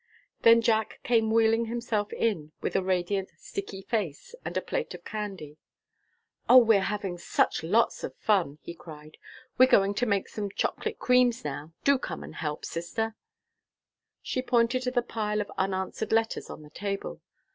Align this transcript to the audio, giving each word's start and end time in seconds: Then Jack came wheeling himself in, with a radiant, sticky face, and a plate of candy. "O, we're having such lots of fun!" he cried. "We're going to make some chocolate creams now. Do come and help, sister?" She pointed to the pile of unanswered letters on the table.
Then 0.41 0.61
Jack 0.63 0.99
came 1.03 1.29
wheeling 1.29 1.65
himself 1.65 2.11
in, 2.11 2.53
with 2.59 2.75
a 2.75 2.81
radiant, 2.81 3.29
sticky 3.37 3.83
face, 3.83 4.33
and 4.43 4.57
a 4.57 4.59
plate 4.61 4.95
of 4.95 5.05
candy. 5.05 5.57
"O, 6.49 6.57
we're 6.57 6.81
having 6.81 7.19
such 7.19 7.61
lots 7.61 8.03
of 8.03 8.15
fun!" 8.15 8.57
he 8.63 8.73
cried. 8.73 9.17
"We're 9.59 9.67
going 9.69 9.93
to 9.93 10.07
make 10.07 10.27
some 10.27 10.49
chocolate 10.49 10.97
creams 10.97 11.45
now. 11.45 11.73
Do 11.83 11.99
come 11.99 12.23
and 12.23 12.33
help, 12.33 12.65
sister?" 12.65 13.15
She 14.23 14.41
pointed 14.41 14.81
to 14.81 14.89
the 14.91 15.03
pile 15.03 15.39
of 15.39 15.51
unanswered 15.55 16.11
letters 16.11 16.49
on 16.49 16.63
the 16.63 16.71
table. 16.71 17.21